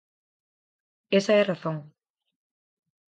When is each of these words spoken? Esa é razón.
Esa 1.19 1.33
é 1.41 1.47
razón. 1.51 1.77